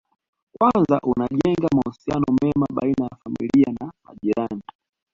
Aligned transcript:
Kwanza 0.57 0.99
unajenga 1.03 1.67
mahusiano 1.75 2.25
mema 2.41 2.65
baina 2.73 3.03
ya 3.11 3.17
familia 3.23 3.73
na 3.79 3.91
majirani 4.03 4.61